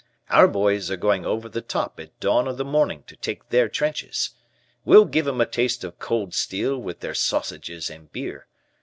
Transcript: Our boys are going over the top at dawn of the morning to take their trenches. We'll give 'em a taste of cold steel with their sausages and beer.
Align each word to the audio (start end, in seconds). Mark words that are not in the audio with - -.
Our 0.31 0.47
boys 0.47 0.89
are 0.89 0.97
going 0.97 1.27
over 1.27 1.47
the 1.47 1.61
top 1.61 1.99
at 1.99 2.19
dawn 2.19 2.47
of 2.47 2.57
the 2.57 2.65
morning 2.65 3.03
to 3.05 3.15
take 3.15 3.49
their 3.49 3.69
trenches. 3.69 4.31
We'll 4.83 5.05
give 5.05 5.27
'em 5.27 5.39
a 5.39 5.45
taste 5.45 5.83
of 5.83 5.99
cold 5.99 6.33
steel 6.33 6.79
with 6.79 7.01
their 7.01 7.13
sausages 7.13 7.87
and 7.91 8.11
beer. 8.11 8.47